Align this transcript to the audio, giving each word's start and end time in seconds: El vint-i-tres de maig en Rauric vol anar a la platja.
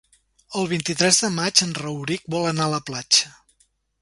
El 0.61 0.63
vint-i-tres 0.71 1.19
de 1.25 1.29
maig 1.35 1.63
en 1.67 1.75
Rauric 1.83 2.27
vol 2.37 2.49
anar 2.53 2.67
a 2.71 2.73
la 2.77 2.81
platja. 2.89 3.31